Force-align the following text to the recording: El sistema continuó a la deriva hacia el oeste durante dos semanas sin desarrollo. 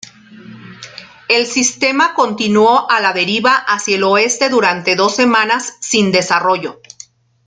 El 1.29 1.45
sistema 1.45 2.15
continuó 2.15 2.89
a 2.89 3.01
la 3.01 3.13
deriva 3.13 3.53
hacia 3.55 3.97
el 3.97 4.03
oeste 4.03 4.49
durante 4.49 4.95
dos 4.95 5.15
semanas 5.15 5.75
sin 5.79 6.11
desarrollo. 6.11 6.81